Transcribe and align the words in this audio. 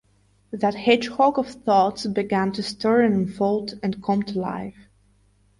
That 0.51 0.73
hedgehog 0.73 1.37
of 1.37 1.47
thoughts 1.47 2.07
began 2.07 2.51
to 2.53 2.63
stir 2.63 3.01
and 3.03 3.13
unfold 3.13 3.79
and 3.83 4.01
come 4.01 4.23
to 4.23 4.39
life. 4.39 4.89